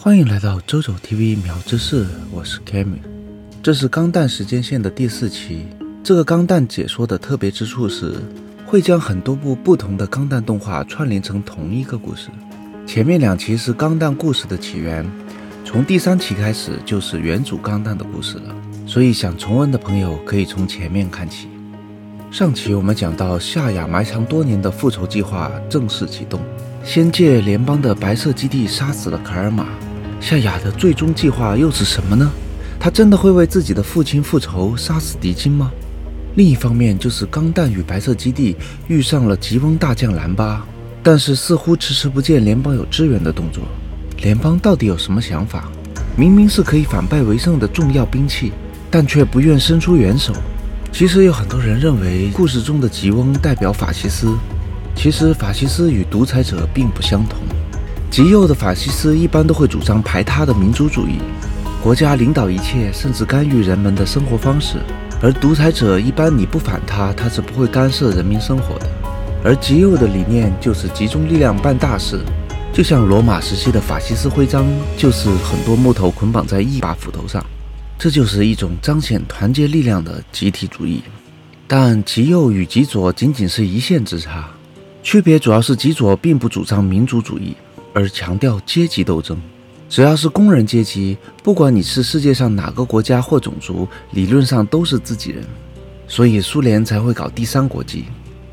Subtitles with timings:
[0.00, 3.00] 欢迎来到周周 TV 秒知识，我是 Kami。
[3.60, 5.66] 这是钢弹时间线的第四期。
[6.04, 8.14] 这个钢弹解说的特别之处是，
[8.64, 12.28] 会将很多部不同的钢弹动画串联成同一个故事。
[12.86, 15.04] 前面两期是钢弹故事的起源，
[15.64, 18.54] 从第三期开始就是原主钢弹的故事了。
[18.86, 21.48] 所以想重温的朋友可以从前面看起。
[22.30, 26.40] 上期我们讲到夏亚埋藏多年的复仇计划正式启动，
[26.84, 29.66] 仙界联邦的白色基地杀死了卡尔玛。
[30.20, 32.30] 夏亚的最终计划又是什么呢？
[32.78, 35.70] 他真的会为自己的父亲复仇，杀死敌金吗？
[36.34, 40.64] 另一方面，就是钢弹与白色基地遇上了吉翁大将兰巴，
[41.02, 43.64] 但是似乎迟迟不见联邦有支援的动作。
[44.22, 45.68] 联邦到底有什么想法？
[46.16, 48.52] 明明是可以反败为胜的重要兵器，
[48.90, 50.32] 但却不愿伸出援手。
[50.92, 54.36] 其实有很多人认为，故事中的吉翁代表法西斯。
[54.94, 57.38] 其实法西斯与独裁者并不相同。
[58.10, 61.18] 极右的法西斯一般都会主张排他的民族主义，
[61.82, 64.78] 国家领导一切，甚至干预人们的生活方式；
[65.22, 68.86] 而独裁者一般你不反他，他是不会干涉人民生活的。
[69.44, 72.20] 而极右的理念就是集中力量办大事，
[72.72, 77.44] 就像罗马时期的法西斯徽章，就是很多木头捆绑在一把斧头上，
[77.98, 81.02] 这就是一种彰显团结力量的集体主义。
[81.68, 84.48] 但极右与极左仅仅是一线之差，
[85.02, 87.54] 区别主要是极左并不主张民族主义。
[87.98, 89.36] 而强调阶级斗争，
[89.88, 95.44] 只要是工人阶级，不管你是世界上哪个国家或种族，理论上都是自己人，
[96.06, 98.04] 所以苏联才会搞第三国际。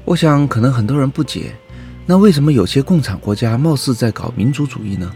[0.04, 1.54] 我想，可能很多人不解，
[2.08, 5.12] 那为什么有些共产国家貌似在搞民族主义呢？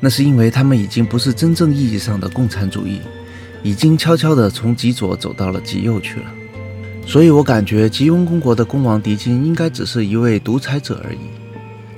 [0.00, 3.02] 那是因为他们已经不是真正意义上的共产主义，
[3.62, 6.26] 已经悄悄地从极左走到了极右去了。
[7.06, 11.18] 所以我感觉吉翁公国的公王狄金应该只是一位独裁者而已。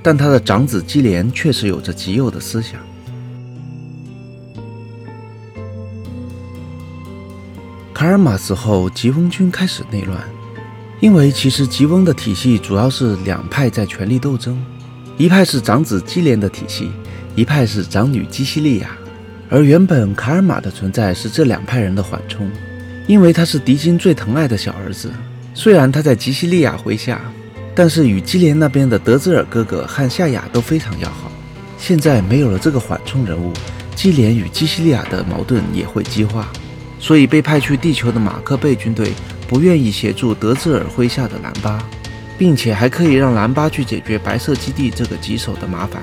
[0.09, 2.81] 但他的长子基连确实有着极右的思想。
[7.93, 10.19] 卡尔玛死后，吉翁军开始内乱，
[11.01, 14.59] 因为其实吉翁的体系主要是两派在权力斗争，
[15.19, 16.91] 一派是长子基连的体系，
[17.37, 18.97] 一派是长女基西利亚。
[19.51, 22.51] 而原本卡尔玛的存在是这两派人的缓冲，
[23.07, 25.13] 因为他是狄金最疼爱的小儿子，
[25.53, 27.21] 虽然他在基西利亚麾下。
[27.79, 31.31] 但是与基连那边的德兹尔哥哥和夏雅都非常要好，
[31.79, 33.53] 现在没有了这个缓冲人物，
[33.95, 36.49] 基连与基西利亚的矛盾也会激化，
[36.99, 39.13] 所以被派去地球的马克贝军队
[39.47, 41.81] 不愿意协助德兹尔麾下的兰巴，
[42.37, 46.03] 并且还可以让兰巴去解决白色基地这个棘手的麻烦。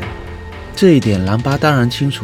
[0.78, 2.24] 这一点兰巴当然清楚，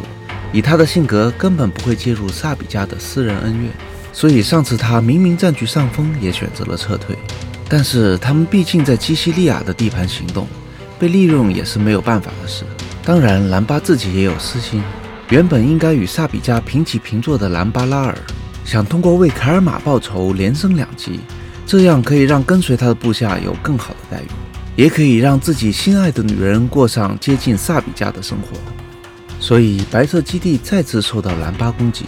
[0.50, 3.70] 以他的性格根本不会介入萨比家的私人恩怨，
[4.14, 7.14] 所以上次他明明占据上风，也选择了撤退。
[7.74, 10.46] 但是他们毕竟在基西利亚的地盘行动，
[10.98, 12.66] 被利用也是没有办法的事。
[13.02, 14.82] 当然，兰巴自己也有私心。
[15.30, 18.14] 原本应该与萨比加平起平坐的兰巴拉尔，
[18.62, 21.20] 想通过为凯尔玛报仇，连升两级，
[21.66, 24.26] 这样可以让跟随他的部下有更好的待遇，
[24.76, 28.48] 也可以让自己心爱的女人过上接近萨比加的生活。
[29.40, 32.04] 所以，白色基地再次受到兰巴攻击。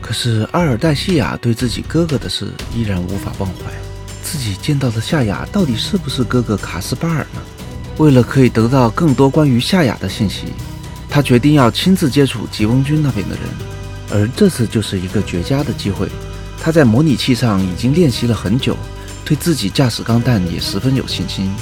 [0.00, 3.91] 可是，阿尔黛西亚对自己哥哥的事依然无法忘怀。
[4.22, 7.40] 自己见到的夏雅到底是不是哥哥卡斯巴尔呢？
[7.98, 10.46] 为了可以得到更多关于夏雅的信息，
[11.10, 13.44] 他决定要亲自接触吉翁军那边的人。
[14.10, 16.08] 而这次就是一个绝佳的机会。
[16.60, 18.76] 他在模拟器上已经练习了很久，
[19.24, 21.52] 对自己驾驶钢弹也十分有信心，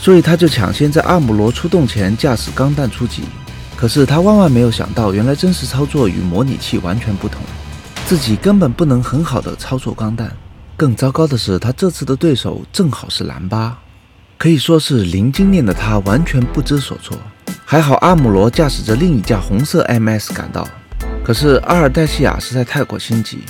[0.00, 3.22] 所以他就抢先在阿姆罗出动前驾驶钢弹出击。
[3.76, 7.40] 可是他万万没有想到，原来真实操作与模拟器完全不同，
[8.06, 10.30] 自己根本不能很好的操作钢弹。
[10.80, 13.76] 更糟糕的是，他这次的对手正好是兰巴，
[14.38, 17.18] 可以说是零经验的他完全不知所措。
[17.66, 20.66] 还好阿姆罗驾驶着另一架红色 MS 赶到，
[21.22, 23.40] 可是阿尔黛西亚实在太过心急，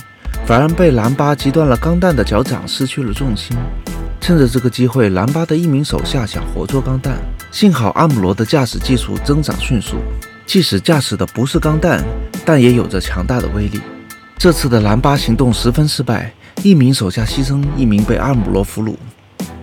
[0.45, 3.55] 反而被兰巴击断了钢弹的脚掌，失去了重心。
[4.19, 7.15] 趁着这个机会，兰巴的一名手下想活捉钢弹，
[7.49, 9.95] 幸好阿姆罗的驾驶技术增长迅速，
[10.45, 12.03] 即使驾驶的不是钢弹，
[12.43, 13.79] 但也有着强大的威力。
[14.37, 16.33] 这次的兰巴行动十分失败。
[16.63, 18.93] 一名手下牺牲，一名被阿姆罗俘虏。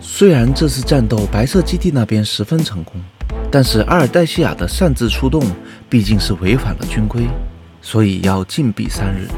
[0.01, 2.95] 虽然这次战斗白色基地那边十分成功，
[3.53, 5.41] 但是阿尔黛西亚的擅自出动
[5.89, 7.23] 毕竟是违反了军规，
[7.81, 9.29] 所以要禁闭三日。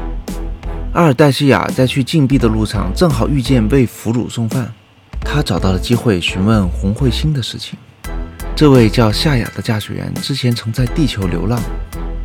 [0.93, 4.73] 阿尔黛西亚在去禁闭的路上，正好遇见被俘虏送饭，
[5.19, 7.77] 他找到了机会询问红彗星的事情。
[8.55, 11.61] 这位叫夏雅的驾驶员之前曾在地球流浪，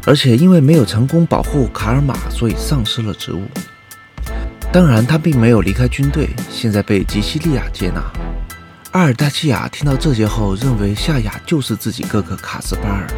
[0.07, 3.43] 而且因为没有成功保护卡尔玛，所以丧失了职务。
[4.77, 8.05] 当然，他并没有离开军队，现在被吉西利亚接纳。
[8.93, 13.09] 阿尔达西亚听到这些后，认为夏雅就是自己哥哥卡斯巴尔，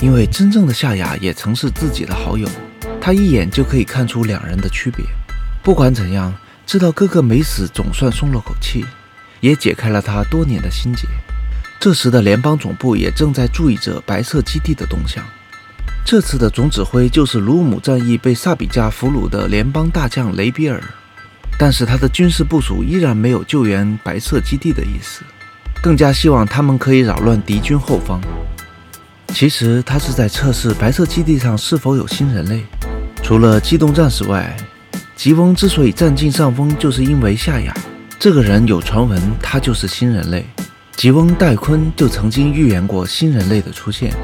[0.00, 2.48] 因为真正的夏雅也曾是自己的好友，
[2.98, 5.04] 他一眼就可以看出两人的区别。
[5.62, 6.34] 不管怎样，
[6.64, 8.82] 知道哥哥没死，总算松了口气，
[9.40, 11.06] 也解开了他多年的心结。
[11.78, 15.22] 这时的联邦总部也正在注意着白色基地的动向。
[16.06, 20.80] 这次的总指挥就是鲁姆战役被萨比加俘虏的联邦大将雷比尔，
[21.58, 25.22] 但是他的军事部署依然没有救援白色基地的意思，
[25.82, 28.20] 更加希望他们可以扰乱敌军后方。
[29.34, 32.64] 其实他是在测试白色基地上是否有新人类。
[33.20, 34.56] 除了机动战士外，
[35.16, 37.74] 吉翁之所以占尽上风，就是因为夏雅
[38.16, 40.46] 这个人有传闻，他就是新人类。
[40.94, 44.14] 吉翁戴坤就曾经预言过新人类的出现。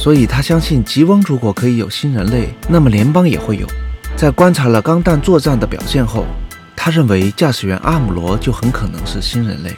[0.00, 3.66] 所以他相信吉翁如果可以有新人类，那么联邦也会有。
[4.16, 6.24] 在观察了钢弹作战的表现后，
[6.74, 9.76] 他认为驾驶员阿姆罗就很可能是新人类。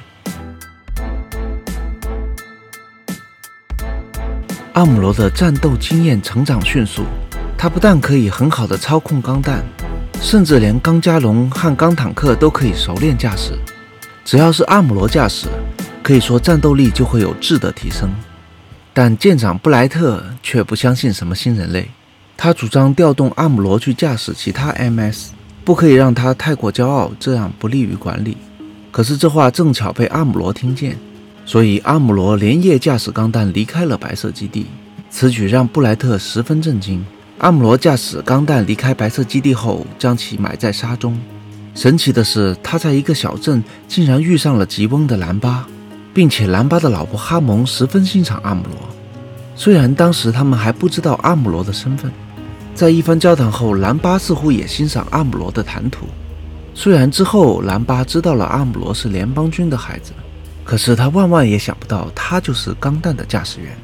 [4.74, 7.02] 阿姆罗的战斗经验成长迅速，
[7.58, 9.64] 他不但可以很好的操控钢弹，
[10.20, 13.58] 甚至连钢加龙和钢坦克都可以熟练驾驶。
[14.24, 15.48] 只要是阿姆罗驾驶，
[16.00, 18.08] 可以说战斗力就会有质的提升。
[18.94, 21.88] 但舰长布莱特却不相信什么新人类，
[22.36, 25.30] 他主张调动阿姆罗去驾驶其他 MS，
[25.64, 28.36] 不可以让他太过骄傲，这样不利于管理。
[28.90, 30.98] 可是这话正巧被阿姆罗听见，
[31.46, 34.66] 所以阿姆罗连夜驾驶钢弹离开了白色基地。
[35.08, 37.04] 此举让布莱特十分震惊。
[37.38, 41.18] 阿姆罗驾驶钢弹离开白色基地后，将其埋在沙中。
[41.74, 45.66] 神奇的是，他在一个小镇竟然遇上了吉翁的兰巴。
[46.14, 48.88] 并且兰巴的老婆哈蒙十分欣赏阿姆罗，
[49.56, 52.10] 虽然当时他们还不知道阿姆罗的身份。
[52.74, 56.06] 在一番交谈后，兰巴似乎也欣赏阿姆罗的谈吐。
[56.74, 60.12] 虽然之后兰巴知道了阿姆罗是联邦军的孩子，
[60.64, 63.76] 可是他万万也想不到他就是钢弹的驾驶员。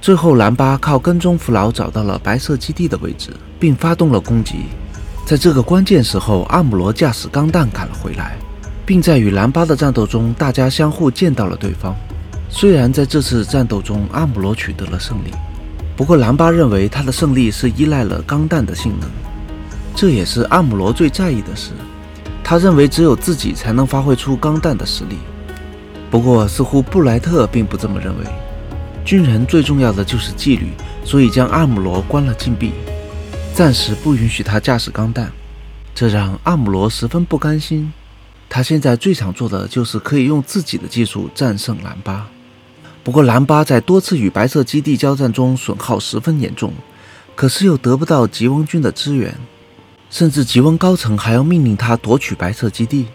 [0.00, 4.66] 最后，兰巴靠跟踪弗劳找到了白色基地的位置，并发动了攻击。
[5.24, 8.36] 在这个关键时候，阿姆罗驾驶钢弹赶了回来。
[8.84, 11.94] 并在与兰巴的战斗中，大家相互见到了对方。
[12.48, 15.30] 虽然在这次战斗中，阿姆罗取得了胜利，
[15.96, 19.08] 不过兰巴认为他的胜利是依赖了钢弹的性能，
[19.94, 21.70] 这也是阿姆罗最在意的事。
[22.44, 25.16] 他认为只有自己才能发挥出钢弹的实力。
[26.10, 28.24] 不过，似乎布莱特并不这么认为。
[29.04, 30.68] 军人最重要的就是纪律，
[31.04, 32.72] 所以将阿姆罗关了禁闭，
[33.54, 35.32] 暂时不允许他驾驶钢弹，
[35.94, 37.92] 这让阿姆罗十分不甘心。
[38.54, 42.28] 他现在最想做的就是可以用自己的技术战胜兰巴。
[43.02, 46.70] 不过，兰巴在多次与白色基地交战中损耗十分严重，
[47.34, 49.34] 可是又得不到吉翁军的支援，
[50.10, 53.06] 甚至吉翁高层还要命令他夺取白色基地。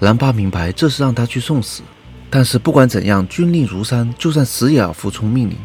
[0.00, 1.82] 兰巴明白这是让他去送死，
[2.28, 5.56] 但是不管怎样，军令如山，就算死也要服从命令。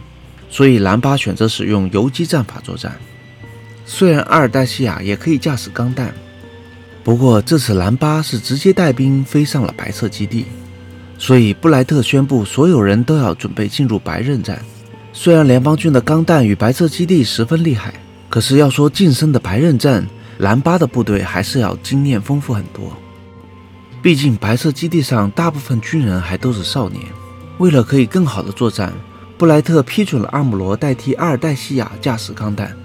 [0.47, 2.95] 所以，兰巴选择使用游击战法作战。
[3.83, 6.13] 虽然阿尔代西亚也可以驾驶钢弹。
[7.07, 10.43] 不过这次兰巴是直接带兵飞上了白色基地，
[11.17, 14.61] 所以布莱特宣布所有人都要准备进入白刃战。
[15.13, 17.93] 虽然联邦军的钢弹与白色基地十分厉害，
[18.27, 20.05] 可是要说近身的白刃战，
[20.39, 22.91] 兰巴的部队还是要经验丰富很多。
[24.01, 27.01] 毕竟白色基地上大部分军人还都是少年。
[27.57, 28.91] 为了可以更好的作战，
[29.37, 32.75] 布莱特批准了阿姆罗代替阿尔代西亚驾驶钢弹。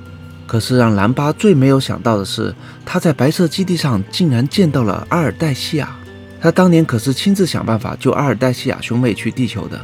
[0.52, 2.54] 可是让兰巴最没有想到的是，
[2.84, 5.96] 他在白色基地上竟然见到了阿尔代西亚。
[6.42, 9.80] 他当年可是亲自想办法救阿尔代西亚兄妹去地球的，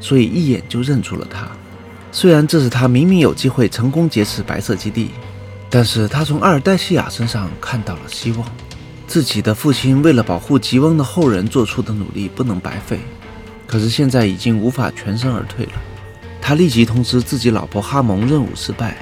[0.00, 1.46] 所以一眼就认出了他。
[2.10, 5.12] 虽然这是他明明有机会成功劫持白色基地，
[5.70, 8.44] 但是他从阿尔代西亚身上看到了希望。
[9.06, 12.98] 自己的父亲为了保护吉翁的后人做出的努力不能白费，
[13.68, 15.72] 可是现在已经无法全身而退了。
[16.42, 18.96] 他立即通知自己老婆哈蒙，任务失败。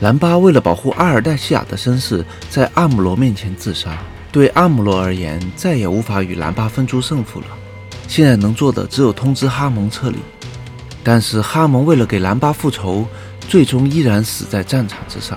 [0.00, 3.98] 兰巴为了保护阿尔代西亚的身世，在阿姆罗面前自杀。
[4.30, 7.46] 对阿姆罗而言，再也无法与兰巴分出胜负了。
[8.06, 10.18] 现在能做的只有通知哈蒙撤离。
[11.02, 13.06] 但是哈蒙为了给兰巴复仇，
[13.48, 15.36] 最终依然死在战场之上。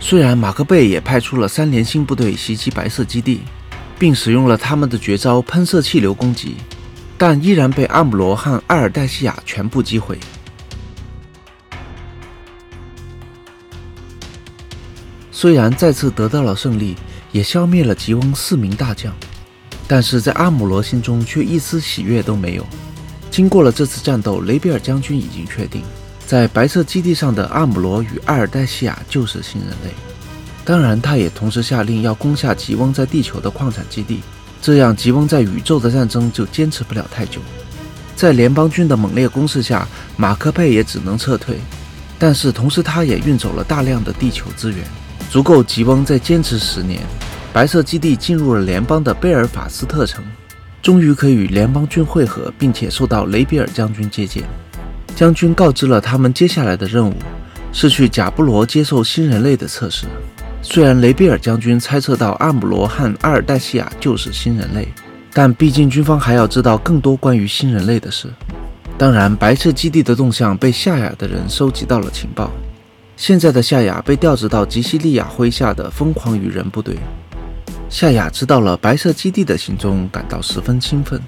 [0.00, 3.42] 虽然马克贝也派出了三连星部队袭击白色基地，
[3.96, 6.56] 并使用了他们的绝招喷射气流攻击，
[7.16, 10.18] 但依然被阿姆罗和阿尔代西亚全部击毁。
[15.40, 16.96] 虽然再次得到了胜利，
[17.30, 19.14] 也消灭了吉翁四名大将，
[19.86, 22.66] 但是在阿姆罗心中却一丝喜悦都没有。
[23.30, 25.84] 经过了这次战斗，雷比尔将军已经确定，
[26.26, 29.92] 在白色基地上的阿姆罗与阿尔代西亚就是新人类。
[30.64, 34.18] 当然，他也同时下令要攻下吉翁在地球的矿产基地，
[34.60, 37.40] 这样吉翁在宇宙的战争就坚持不了太久。
[38.16, 41.60] 在联邦军的猛烈攻势下，马克佩也只能撤退。
[42.18, 44.78] 但是同时他也运走了大量的地球资源，
[45.30, 47.00] 足够吉翁再坚持十年。
[47.52, 50.22] 白色基地进入了联邦的贝尔法斯特城，
[50.82, 54.44] 终于可以与联邦军会合，并且受到雷比尔将军接见。
[55.16, 57.14] 将军告知了他们接下来的任务
[57.72, 60.06] 是去贾布罗接受新人类的测试。
[60.62, 64.86] 虽然雷比尔将军猜测到阿姆罗和阿尔黛西亚就是新人类，
[65.32, 68.28] 但毕竟军方还要知道更多关于新人类的事。
[68.96, 72.50] 当然，白色基地的动向被夏亚的人收集到了情报。
[73.18, 76.96] 现在的夏亚被调职到吉西利亚麾下的疯狂羽人部队。
[77.90, 81.20] 夏亚知道了白色基地的行踪，感到十分兴奋，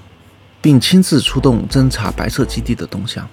[0.61, 3.27] 并亲自出动侦查白色基地的动向。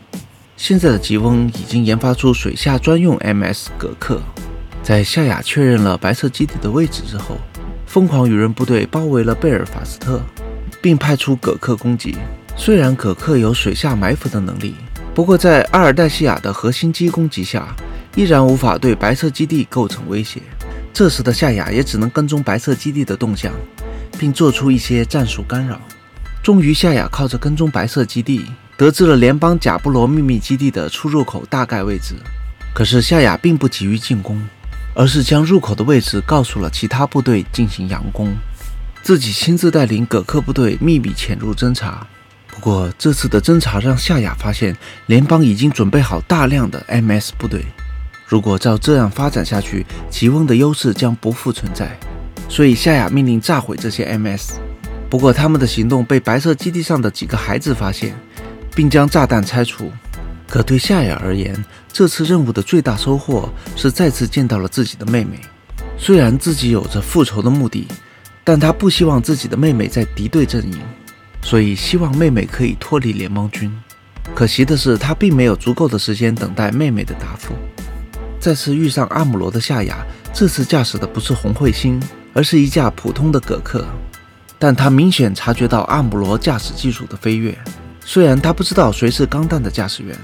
[0.56, 4.20] 现在的吉翁已经研发出水下专用 MS 葛克。
[4.82, 7.36] 在夏亚确认了白色基地的位置之后，
[7.86, 10.20] 疯狂羽人部队包围了贝尔法斯特，
[10.82, 12.16] 并派出葛克攻击。
[12.56, 14.74] 虽然葛克有水下埋伏的能力，
[15.14, 17.76] 不过在阿尔黛西亚的核心机攻击下，
[18.14, 20.40] 依然无法对白色基地构成威胁。
[20.92, 23.52] 这时的夏雅也只能跟踪白色基地的动向，
[24.18, 25.80] 并做出一些战术干扰。
[26.42, 28.44] 终于，夏雅靠着跟踪白色基地，
[28.76, 32.14] 得知了联邦贾布罗秘密基地的出入口大概位置。
[32.74, 34.40] 可是夏雅并不急于进攻。
[34.94, 38.36] 而是将入口的位置告诉了其他部队进行佯攻，
[39.00, 42.04] 自己亲自带领葛克部队秘密潜入侦查。
[42.48, 47.64] 不过这次的侦查让夏雅发现，联邦已经准备好大量的 MS 部队。
[48.28, 51.98] 如果照这样发展下去，吉翁的优势将不复存在。
[52.46, 54.52] 所以夏亚命令炸毁这些 MS。
[55.08, 58.14] 不过他们的行动被白色基地上的几个孩子发现，
[58.76, 59.90] 并将炸弹拆除。
[60.46, 65.40] 可对夏亚而言，这次任务的最大收获是再次见到了自己的妹妹。
[65.96, 67.88] 虽然自己有着复仇的目的，
[68.44, 70.78] 但他不希望自己的妹妹在敌对阵营，
[71.42, 73.74] 所以希望妹妹可以脱离联邦军。
[74.34, 77.54] 可惜的是，他并没有足够的时间等待妹妹的答复。
[78.40, 79.98] 再次遇上阿姆罗的夏亚，
[80.32, 82.00] 这次驾驶的不是红彗星，
[82.32, 83.84] 而是一架普通的葛克。
[84.58, 87.56] 但他明显察觉到阿姆罗驾驶技术的飞跃。
[88.04, 90.16] 虽然他不知道谁是钢弹的驾驶员，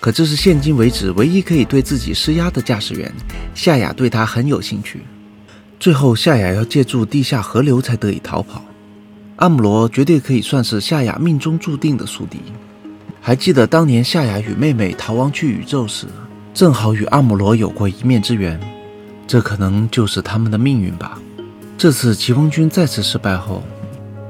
[0.00, 3.12] 可这是现今为止唯一可以对自己施压的驾驶员。
[3.54, 5.02] 夏亚对他很有兴趣。
[5.78, 8.64] 最后，夏亚要借助地下河流才得以逃跑。
[9.36, 12.40] 阿姆罗绝对可以算是夏亚命中注定的宿敌。
[13.20, 16.06] 还记得当年夏亚与妹妹逃亡去宇宙时，
[16.56, 18.58] 正好与阿姆罗有过一面之缘，
[19.26, 21.20] 这可能就是他们的命运吧。
[21.76, 23.62] 这次疾风军再次失败后，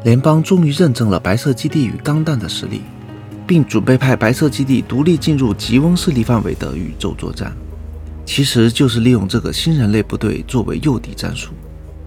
[0.02, 2.82] 联邦终于认证了白色基地与钢弹的实力。
[3.46, 7.52] 并准备派白色基地独立进入吉翁势力范围的宇宙作战，
[8.24, 11.52] 其实就是利用这个新人类部队作为诱敌战术。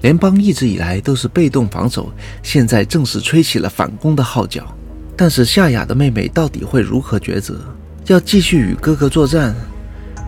[0.02, 2.12] 联邦一直以来都是被动防守，
[2.44, 4.68] 现在正式吹起了反攻的号角。
[5.16, 7.58] 但是夏雅的妹妹到底会如何抉择？
[8.08, 9.56] 要继续与哥哥作战，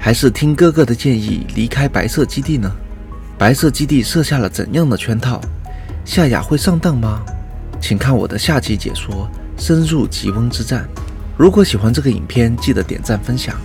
[0.04, 2.70] 还是听哥哥的建议离开白色基地呢？
[3.38, 5.40] 白色基地设下了怎样的圈套？
[6.04, 7.22] 夏雅会上当吗？
[7.80, 9.30] 请看我的下期解说。
[9.58, 10.90] 深入极翁之战。
[11.38, 13.56] 如果喜欢这个影片，记得点赞分享。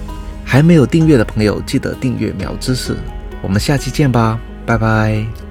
[0.45, 2.95] 还没有订阅的朋友，记得订阅苗知识。
[3.40, 5.46] 我们下期见吧，拜拜。